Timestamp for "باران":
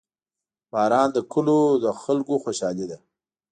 0.71-1.07